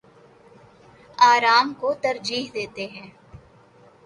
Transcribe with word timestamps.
آرام 1.25 1.73
کو 1.73 1.93
ترجیح 2.01 2.49
دیتے 2.53 2.85
ہیں 2.87 3.09